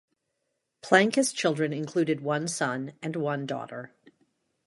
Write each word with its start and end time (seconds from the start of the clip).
Plancus 0.81 1.31
children 1.31 1.71
included 1.73 2.21
one 2.21 2.47
son 2.47 2.93
and 3.03 3.15
one 3.15 3.45
daughter. 3.45 3.93